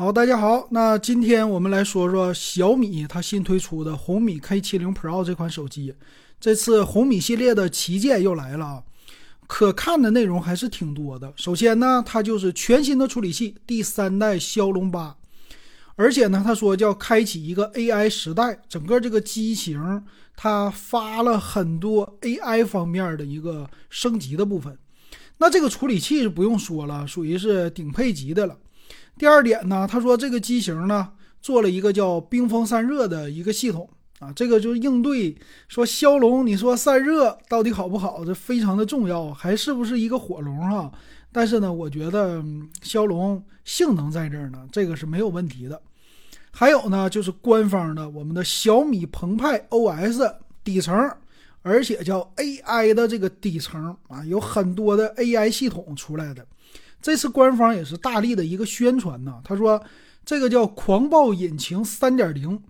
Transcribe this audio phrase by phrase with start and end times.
[0.00, 5.92] 好，大家好，那今天我们来说说小米它新推出的红米 K70 Pro 这款手机。
[6.38, 8.82] 这次红米系列的旗舰又来了啊，
[9.48, 11.32] 可看的内容还是挺多的。
[11.34, 15.16] 首先呢，它就是全新的处理器，第三代骁龙八，
[15.96, 20.04] 而且呢，他说叫开启一个 AI 时代，整个这个机型
[20.36, 24.78] 它发了很多 AI 方面的一个升级的部分。
[25.38, 28.56] 那这个处理器是不用说了，属于是顶配级的了。
[29.18, 31.10] 第二点呢，他说这个机型呢
[31.40, 33.88] 做了一个叫冰封散热的一个系统
[34.20, 35.36] 啊，这个就是应对
[35.66, 38.24] 说骁龙，你说散热到底好不好？
[38.24, 40.90] 这非常的重要，还是不是一个火龙哈？
[41.32, 42.42] 但是呢，我觉得
[42.82, 45.80] 骁龙性能在这儿呢，这个是没有问题的。
[46.50, 50.96] 还有呢，就是官方的我们的小米澎湃 OS 底层，
[51.62, 56.44] 而且叫 AI 的这个底层啊，有很多的 AI 系统出来的。
[57.00, 59.40] 这次官方也是大力的一个宣传呢。
[59.44, 59.80] 他说，
[60.24, 62.60] 这个叫狂暴引擎三点零，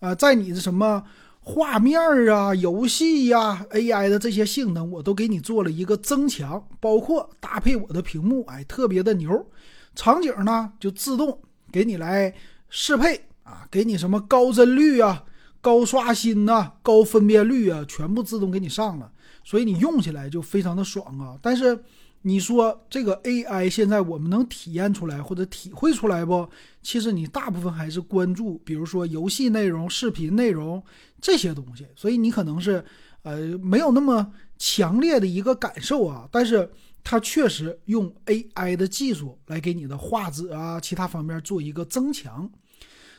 [0.00, 1.02] 啊，在你的什么
[1.40, 9.46] 画面啊、游戏呀、AI 的这些性能，我都给你做了一个增强，包括搭配我的屏幕，哎，特别的牛。
[9.94, 11.40] 场景呢，就自动
[11.70, 12.34] 给你来
[12.68, 15.24] 适配啊，给你什么高帧率啊、
[15.60, 19.10] 高刷新呐、高分辨率啊，全部自动给你上了，
[19.44, 21.38] 所以你用起来就非常的爽啊。
[21.40, 21.82] 但是。
[22.26, 26.48] 你说这个 AI 现在我们能体验出来或者体会出来不？
[26.82, 30.82] 其实你大部分还是关注，比如说游戏内容、视频内容
[31.20, 32.84] 这些东西，所以你可能是
[33.22, 36.28] 呃没有那么强烈的一个感受啊。
[36.32, 36.68] 但是
[37.04, 42.50] 它确实用 AI 的技术来给你的画质啊其他方面做一个增强。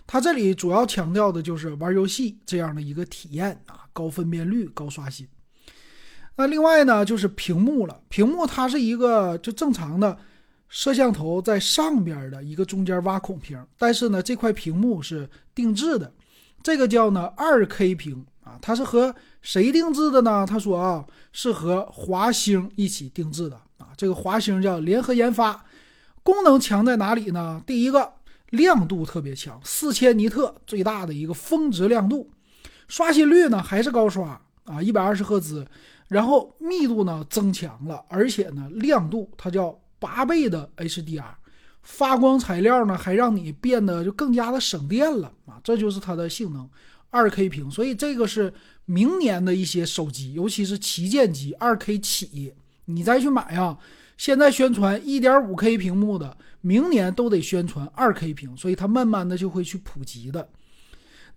[0.05, 5.25] 它这里主要强调的就是玩游戏这样的一个体验啊，高分辨率、高刷新。
[6.37, 7.99] 那另外呢，就是屏幕了。
[8.09, 10.17] 屏幕它是一个就正常的
[10.69, 16.13] 摄像头在上边的一个中间挖孔屏，但是呢，这块屏幕是定制的，
[16.61, 18.57] 这个叫呢二 K 屏啊。
[18.61, 20.45] 它是和谁定制的呢？
[20.47, 23.89] 他说啊，是和华星一起定制的啊。
[23.97, 25.65] 这个华星叫联合研发，
[26.21, 27.63] 功能强在哪里呢？
[27.65, 28.13] 第一个
[28.51, 32.29] 亮度特别强，四千尼特最大的一个峰值亮度，
[32.87, 35.65] 刷新率呢还是高刷啊，一百二十赫兹。
[36.07, 41.23] 然后密度呢增强了，而且呢亮度它叫八倍的 HDR，
[41.81, 46.69] 发光材料呢还让你变得就更加的省电了啊，这就是它的性能，
[47.09, 48.53] 二 K 屏，所以这个是
[48.85, 52.53] 明年的一些手机，尤其是旗舰机二 K 起，
[52.85, 53.77] 你再去买啊，
[54.17, 60.47] 现在宣传一点五 K 屏幕的，明年都得宣传二 K 屏，所以它慢慢的就会去普及的。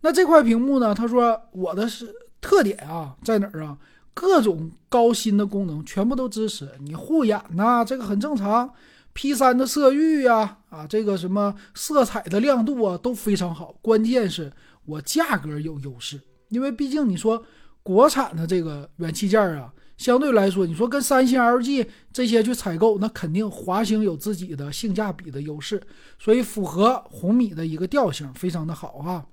[0.02, 3.76] 那这块屏幕呢，他说我的是特点啊在哪儿啊？
[4.12, 8.72] 各种高新的功能全部都支持，你护眼呐，这个很正常。
[9.12, 13.74] P 三的色域呀，啊，这个什么色彩的亮度啊，都非常好。
[13.82, 14.52] 关键是
[14.84, 17.44] 我价格有优势，因为毕竟你说
[17.82, 25.82] 国产的这个元器件啊，相对来说，你说跟三星、LG 这些去采购，那肯定华星有自己的性价比的优势，
[26.18, 29.26] 所以符合红米的一个调性，非常的好哈。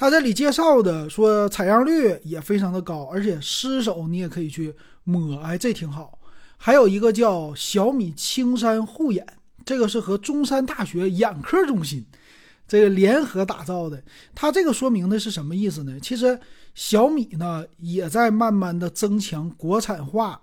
[0.00, 4.74] 他这里介绍的说采样率也非常的高，而且湿手你也可以去
[5.04, 6.18] 摸，哎，这挺好。
[6.56, 9.26] 还有一个叫小米青山护眼，
[9.62, 12.02] 这个是和中山大学眼科中心
[12.66, 14.02] 这个联合打造的。
[14.34, 16.00] 它这个说明的是什么意思呢？
[16.00, 16.40] 其实
[16.74, 20.40] 小米呢也在慢慢的增强国产化，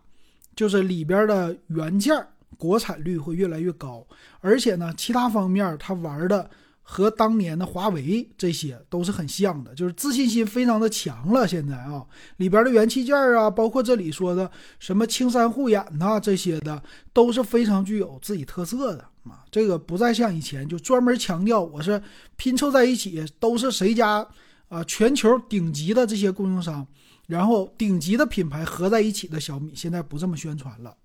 [0.55, 2.15] 就是里边的元件
[2.59, 4.05] 国产率会越来越高，
[4.39, 6.47] 而且呢其他方面它玩的。
[6.89, 11.45] 和当年的华为这些都是很像的，就是自信心非常的强了。
[11.45, 12.01] 现在啊，
[12.37, 14.49] 里边的元器件啊，包括这里说的
[14.79, 16.81] 什么青山护眼呐，这些的
[17.11, 19.43] 都是非常具有自己特色的啊。
[19.51, 22.01] 这个不再像以前就专门强调我是
[22.37, 24.25] 拼凑在一起，都是谁家
[24.69, 26.87] 啊全球顶级的这些供应商，
[27.27, 30.95] 然后顶级的品牌合在一起的小米，现在不这么宣传了。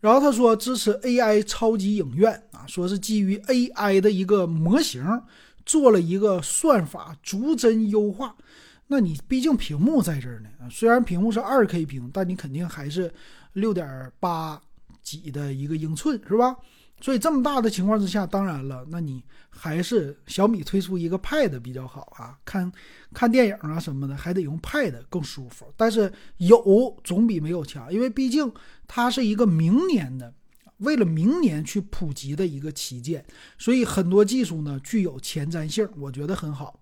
[0.00, 5.02] 然后他说支持 AI 超级影院啊，说是基于 AI 的一个模型
[5.66, 8.36] 做了一个算法逐帧优化。
[8.86, 13.12] 那你毕竟屏幕在这儿呢啊，虽然屏幕是 2K 屏，但你肯定还是
[13.52, 14.60] 六点八
[15.02, 16.56] 几的一个英寸是吧？
[17.00, 22.70] 所以这么大的情况之下，当然了，那你还是小米推出一个 Pad 比较好啊，看
[23.14, 25.66] 看电影啊什么的，还得用 Pad 更舒服。
[25.76, 28.52] 但是有总比没有强，因为毕竟
[28.86, 30.34] 它是一个明年的，
[30.78, 33.24] 为了明年去普及的一个旗舰，
[33.56, 36.80] 所以很多技术呢具有前瞻性，我觉得很好。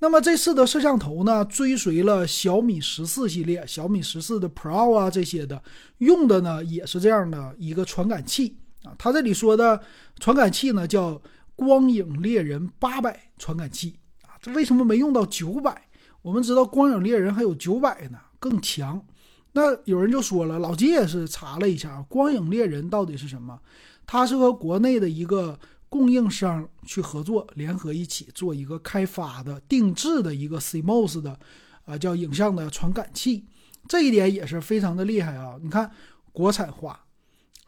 [0.00, 5.62] 那么这次的摄像头呢，追随了小米十四系列，小米十四的 Pro 啊这些的，
[5.98, 8.56] 用的呢也是这样的一个传感器。
[8.84, 9.80] 啊，他这里说的
[10.18, 11.20] 传感器呢，叫
[11.56, 15.88] 光影猎人八百传感器啊，这为什么没用到九百？
[16.22, 19.04] 我们知道光影猎人还有九百呢，更强。
[19.52, 23.58] 那有人就说了，老金也是查了一下，光影猎人到底是什么？
[24.06, 25.58] 它是和国内的一个
[25.88, 31.38] 供应商去合作，联合一起做一个开发的定制的一个 CMOS 的
[31.84, 33.46] 啊叫影像的传感器，
[33.88, 35.56] 这一点也是非常的厉害啊！
[35.62, 35.90] 你看
[36.30, 37.04] 国产化，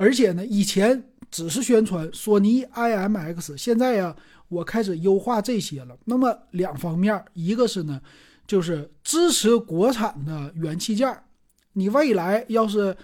[0.00, 4.16] 而且呢，以前只是宣传索尼 IMX，现在呀，
[4.48, 5.94] 我开始优化这些了。
[6.06, 8.00] 那么两方面，一个是呢，
[8.46, 11.14] 就是支持国产的元器件。
[11.74, 12.96] 你未来要是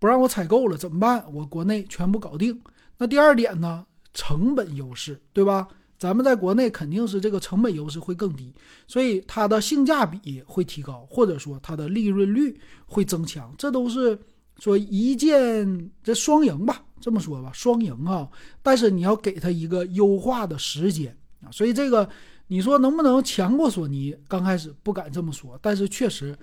[0.00, 1.24] 不让我采购了怎么办？
[1.32, 2.60] 我国内全部搞定。
[2.98, 3.86] 那第二点呢？
[4.12, 5.68] 成本优势，对吧？
[5.96, 8.52] 咱们在国内肯定是这个成本优势会更低，
[8.88, 13.54] 所以它的性价比会提高，或者说它的利润率会增强。
[13.56, 14.18] 这都是
[14.58, 16.84] 说一件这双赢吧？
[17.00, 18.28] 这么说吧，双赢啊！
[18.62, 21.50] 但是你要给它一个优化的时间啊。
[21.50, 22.08] 所以这个
[22.46, 24.16] 你说能不能强过索尼？
[24.28, 26.38] 刚开始不敢这么说，但是确实。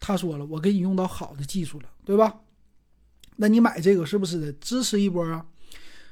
[0.00, 2.34] 他说了，我给你用到好的技术了，对吧？
[3.36, 5.46] 那你买这个是不是得支持一波啊？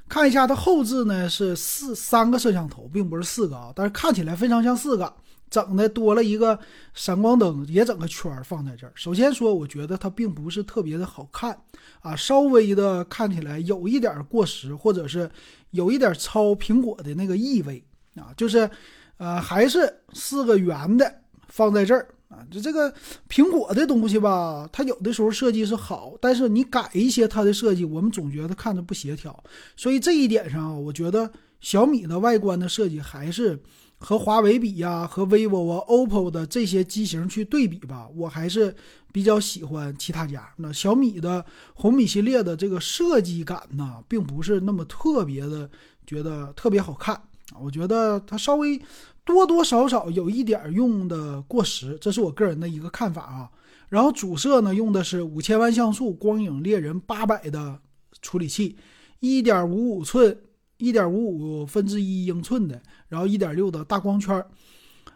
[0.08, 5.14] 看一下它后置呢，是四三个摄像头，并不是四个啊，但是看起来非常像四个，
[5.50, 6.58] 整的多了一个
[6.94, 8.92] 闪光灯，也整个圈儿放在这儿。
[8.94, 11.60] 首先说，我觉得它并不是特别的好看
[12.00, 15.30] 啊，稍微的看起来有一点过时，或者是
[15.72, 18.70] 有一点抄苹果的那个意味啊，就是
[19.16, 22.08] 呃，还是四个圆的放在这儿。
[22.30, 22.94] 啊，就这个
[23.28, 29.42] 苹果的东西吧，它有的时候设计是好，但是你改一些它的设计，我们总觉得看着不协调。
[29.74, 31.28] 所以这一点上，我觉得
[31.60, 33.60] 小米的外观的设计还是
[34.00, 38.74] 和华为比呀，和 vivo 啊、OPPO 的这些机型去对比吧，我还是
[39.12, 40.48] 比较喜欢其他家。
[40.56, 41.44] 那小米的
[41.74, 45.70] 红米系列的这个设计感呢，并不是那么特别的，
[46.04, 47.60] 觉得特别好看啊。
[47.62, 48.80] 我觉得它稍微。
[49.22, 53.48] 多多少少有一点用的过时，这是我个人的一个看法啊。
[53.88, 57.78] 然后主摄呢用的是五千万像素光影猎人八百的
[58.22, 58.76] 处理器，
[59.20, 60.36] 一点五五寸，
[60.80, 64.44] 一点五五分之一英寸的，然后一点六的大光圈，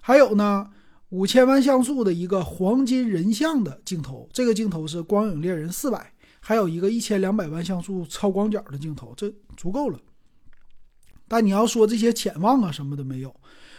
[0.01, 0.71] 还有呢
[1.09, 9.99] 五千万像素的一个黄金人像的镜头，这个镜头是光影猎人四百，还有一个一千两百万像素超广角的镜头，这足够了。
[11.27, 13.35] 但你要说这些潜望啊什么的没有。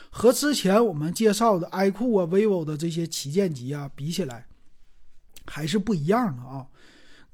[0.10, 4.48] 和之前我们介绍的 iQOO 啊、vivo 的这些旗舰机啊比起来，
[5.46, 6.66] 还是不一样的啊。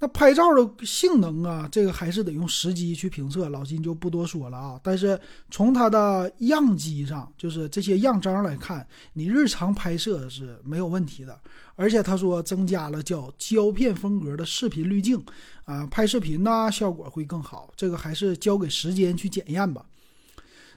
[0.01, 4.79] 那拍照的性能啊，这个还是得用实机去评测，老金就不多说了啊。
[4.81, 5.17] 但是
[5.51, 11.39] 从它的样机上，就是这些样张来看，你日常拍摄是没有问题的。
[11.75, 15.23] 而且他说增加了叫胶片风格的视频滤镜
[15.65, 17.71] 啊，拍视频呢效果会更好。
[17.75, 19.85] 这个还是交给时间去检验吧。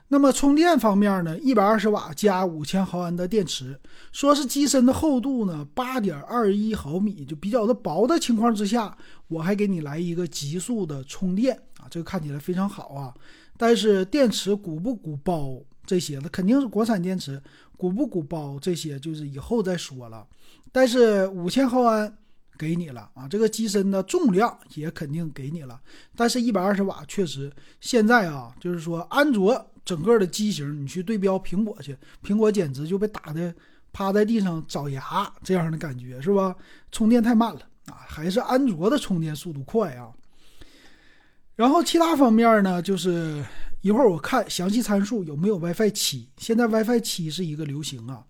[0.08, 1.36] 那么充电方面呢？
[1.38, 3.80] 一百二十瓦加五千毫安的电池，
[4.12, 8.96] 说是机身的厚度呢八点二一毫米，就比较的薄的情况之下，
[9.28, 13.12] 我还给你来一个极速的充电啊，这个看起来非常好啊。
[13.56, 17.42] 但是电池鼓不鼓包这些，那肯定是国产电池，
[17.76, 20.26] 鼓不鼓包这些就是以后再说了。
[20.70, 22.14] 但是五千毫安
[22.58, 25.80] 给你了啊，这个机身的重量也肯定给你了。
[26.16, 29.70] 但是一百二十瓦确实现在啊，就是说安卓。
[29.84, 33.54] 整个的机型，你去对标苹果去，苹果简直就被打的
[33.92, 36.56] 趴在地上找牙这样的感觉，是吧？
[36.90, 40.08] 充电太慢了啊，还是安卓的充电速度快啊。
[41.54, 43.44] 然后其他方面呢，就是
[43.82, 48.24] 一会儿我看详细参数有没有 WiFi 七，现在 WiFi 七是一个流行啊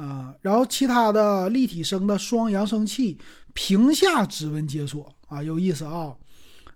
[0.00, 0.34] 啊。
[0.40, 3.18] 然后其他的立体声的双扬声器，
[3.52, 6.16] 屏下指纹解锁啊，有意思啊。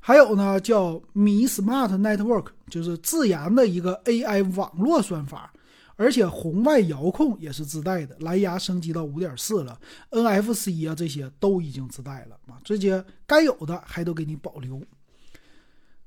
[0.00, 5.50] 还有呢，叫米 Smart Network，就是自研的一个 AI 网络算法，
[5.97, 14.78] 而且红外遥控也是自带的，蓝牙升级到五点四了，NFC 啊这些都已经自带了啊，这些该有的还都给你保留。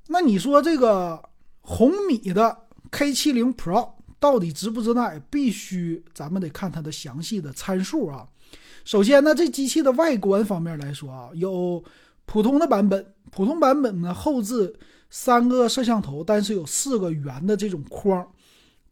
[0.07, 1.19] 那你说这个
[1.61, 2.55] 红米的
[2.91, 5.19] K70 Pro 到底值不值带？
[5.29, 8.27] 必须咱们得看它的详细的参数啊。
[8.85, 11.83] 首先呢，这机器的外观方面来说啊，有
[12.25, 13.13] 普通的版本。
[13.29, 14.73] 普通版本呢，后置
[15.09, 18.25] 三个摄像头，但是有四个圆的这种框，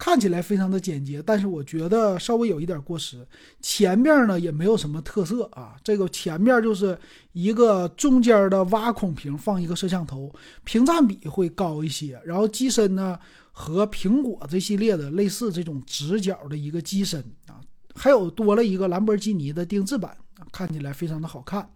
[0.05, 3.27] 看起来非常的简洁，但是我觉得稍微有一点过时。
[3.59, 6.95] 前面呢也没有什么特色啊，这个前面就是
[7.31, 10.31] 一个中间的挖孔屏放一个摄像头，
[10.63, 12.21] 屏占比会高一些。
[12.24, 13.17] 然后机身呢
[13.51, 17.59] 和苹果这系列的类似这种直角的一个机身啊，
[17.95, 20.15] 还有多了一个兰博基尼的定制版，
[20.51, 21.67] 看起来非常的好看。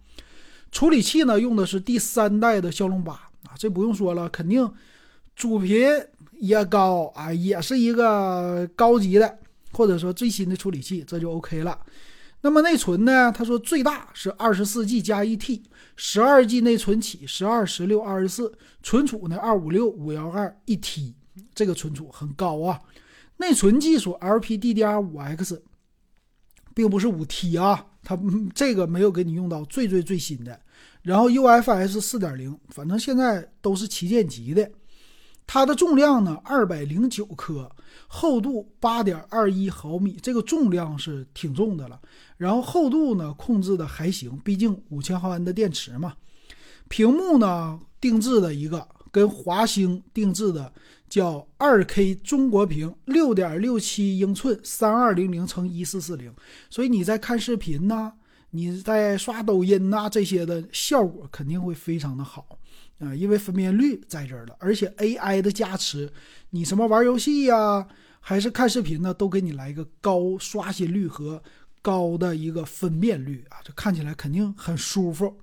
[0.70, 4.72] 处理器呢，用的是第三代的骁龙八啊，这不用说了，肯定
[5.34, 5.84] 主频
[6.40, 9.38] 也高啊，也是一个高级的
[9.72, 11.78] 或者说最新的处理器，这就 OK 了。
[12.42, 13.30] 那么内存呢？
[13.30, 15.62] 他说最大是二十四 G 加一 T，
[15.94, 18.50] 十二 G 内存起，十二、十六、二十四，
[18.82, 21.14] 存储呢二五六、五幺二一 T，
[21.54, 22.80] 这个存储很高啊。
[23.36, 25.60] 内存技术 LPDDR5X，
[26.74, 28.18] 并不是五 T 啊，它
[28.54, 30.58] 这个没有给你用到最最最新的。
[31.02, 34.70] 然后 UFS 四点零，反正现在都是旗舰级的。
[35.52, 37.68] 它的重量呢，二百零九克。
[38.06, 42.00] 厚度八点二一毫米，这个重量是挺重的了。
[42.36, 46.14] 然后厚度呢，控制的还行，毕竟五千毫安的电池嘛。
[46.86, 50.72] 屏幕呢，定制的一个跟华星定制的
[51.08, 56.32] 叫二 K 中国屏，六点六七英寸，三二零零乘一四四零。
[56.68, 58.12] 所以你在看视频呐，
[58.50, 62.46] 你在刷抖音呐这些的效果肯定会非常的好。
[63.00, 66.12] 啊，因为分辨率在这儿了，而且 AI 的加持，
[66.50, 67.88] 你什么玩游戏呀，
[68.20, 71.42] 还是看视频呢，都给你来一个高刷新率和
[71.80, 75.34] 高的一个分辨率啊，这看起来肯定很舒服。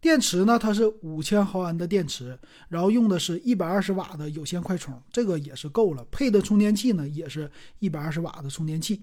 [0.00, 6.06] 电池呢，它是五千毫安的电池，然后用的是一百二十瓦的有线快充，这个也是够了。
[6.12, 9.02] 配的充电器呢，也是一百二十瓦的充电器。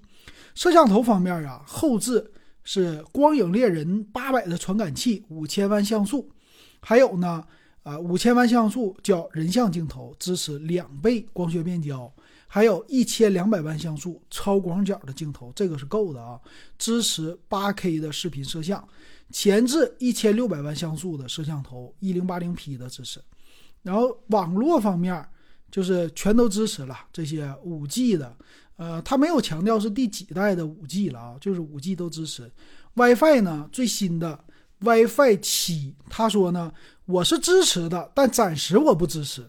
[0.56, 2.32] 摄像头方面啊，后置
[2.64, 6.32] 是光影猎人八百的传感器，五千万像素，
[6.80, 7.44] 还有呢。
[7.84, 12.14] 啊，五千万像素叫人像镜头，支持两倍光学变焦，
[12.46, 16.40] 还有一千两百万像素超广角的镜头，这个是够的啊。
[16.78, 18.88] 支持八 K 的视频摄像，
[19.32, 23.20] 前置一千六百万像素的摄像头，一零八零 P 的支持。
[23.82, 25.28] 然后网络方面
[25.72, 28.38] 就是全都支持了这些五 G 的，
[28.76, 32.48] 呃，它没有强调是第几代的五 G 了啊，就是五 G 都支持。
[32.94, 34.40] WiFi 呢，最新的
[34.82, 36.72] WiFi 七，他说呢。
[37.12, 39.46] 我是支持的，但暂时我不支持。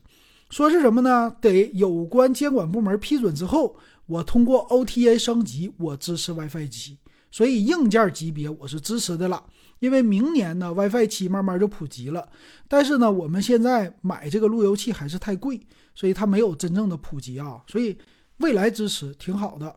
[0.50, 1.34] 说是什么呢？
[1.40, 3.76] 得有关监管部门批准之后，
[4.06, 6.98] 我通过 OTA 升级，我支持 WiFi 七。
[7.30, 9.42] 所以硬件级别我是支持的了。
[9.78, 12.28] 因为明年呢，WiFi 七慢慢就普及了。
[12.68, 15.60] 但是呢，我们现在买这个路由器还是太贵，
[15.94, 17.62] 所以它没有真正的普及啊。
[17.66, 17.96] 所以
[18.38, 19.74] 未来支持挺好的。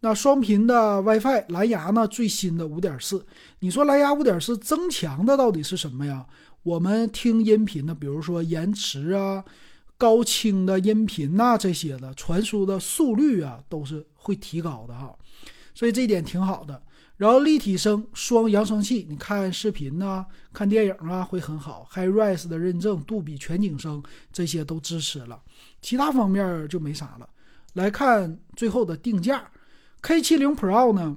[0.00, 2.06] 那双频的 WiFi 蓝牙呢？
[2.06, 3.24] 最新的五点四。
[3.58, 6.24] 你说蓝牙五点四增强的到底是什么呀？
[6.66, 9.44] 我们听音频的，比如说延迟啊、
[9.96, 15.16] 高清的音频呐这些的传输的速率啊，都是会提高的哈，
[15.76, 16.82] 所以这点挺好的。
[17.18, 21.88] 然后立体声双扬声器，你看视频呐、看电影啊会很好。
[21.92, 25.40] HiRes 的认证、杜比全景声这些都支持了，
[25.80, 27.30] 其他方面就没啥了。
[27.74, 29.48] 来看最后的定价
[30.02, 31.16] ，K70 Pro 呢，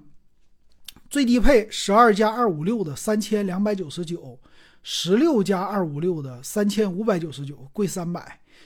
[1.10, 4.40] 最低配十二加二五六的三千两百九十九。
[4.82, 8.22] 十六加二五六的三千五百九十九，贵三百；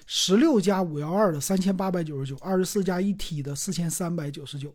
[0.05, 4.73] 十六加五幺二的三千八百九十九；二十四加一 T 的四千三百九十九。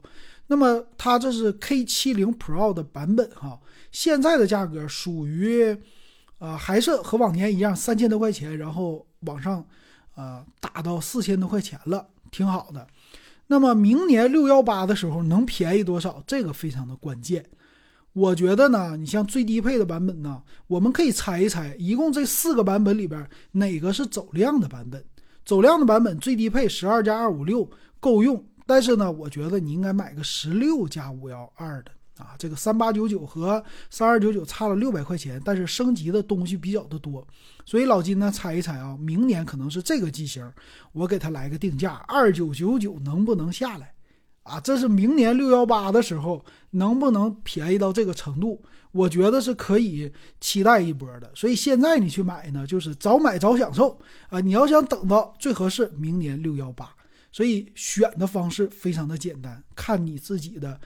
[0.49, 3.61] 那么它这是 K 七零 Pro 的版本哈，
[3.93, 5.77] 现在的价格属于，
[6.39, 9.65] 啊，还是和往年一样三千多块钱，然后往上，
[10.15, 12.87] 啊，打到四千多块钱了，挺好的。
[13.47, 16.23] 那么明年六幺八的时候能便宜多少？
[16.27, 17.45] 这个非常的关键。
[18.19, 25.05] 我觉得呢，你像最低配的版本呢，我们可以猜一猜，一共这四个版本里边哪个是走量的版本？
[25.45, 27.71] 走量的版本最低配十二加二五六
[28.01, 37.25] 够用，但是呢，我觉得你应该买个十六加五幺二的啊，这个三八九九和三二九九差了六百块钱，但是升级的东西比较的多，
[37.65, 40.53] 所以老金呢猜一猜啊，明年可能是这个机型，
[40.93, 43.95] 我给他来个定价二九九九，能不能下来？
[44.49, 48.61] 啊，这是明年六幺八的时候能不能便宜到这个程度？
[48.91, 51.31] 我觉得是可以期待一波的。
[51.35, 54.01] 所以现在你去买呢，就是早买早享受
[54.31, 54.41] 啊！
[54.41, 56.89] 你要想等到最合适，明年六幺八。
[57.31, 60.81] 所以选的方式非常的简单，看你自己的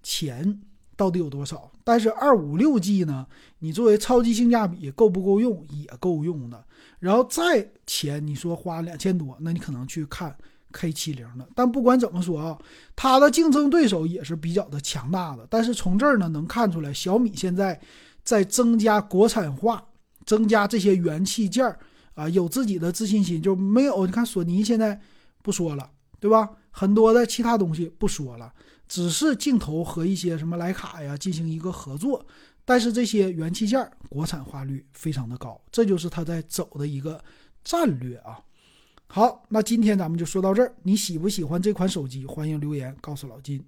[0.00, 0.60] 钱
[0.96, 1.70] 到底有多少。
[1.82, 3.26] 但是二五六 G 呢，
[3.58, 5.66] 你作为超级性价比够不够用？
[5.68, 6.64] 也够用的。
[7.00, 10.36] 然后再钱，你说花两千多，那你可能去看。
[10.72, 12.58] K 七零的，但不管怎么说啊，
[12.94, 15.46] 它的竞争对手也是比较的强大的。
[15.48, 17.80] 但是从这儿呢，能看出来小米现在
[18.22, 19.82] 在增加国产化，
[20.26, 21.78] 增加这些元器件儿
[22.14, 25.00] 啊，有自己的自信心，就没有你看索尼现在
[25.42, 26.50] 不说了，对吧？
[26.70, 28.52] 很多的其他东西不说了，
[28.86, 32.24] 只是镜头和一些什么徕卡呀进行一个合作，
[32.64, 37.20] 但是这些元器件儿国产化率非常的高，这就是它在走的一个
[37.64, 38.38] 战略啊。
[39.10, 40.74] 好，那今天咱们就说到这儿。
[40.82, 42.26] 你喜不喜欢这款手机？
[42.26, 43.64] 欢迎留言告诉老金。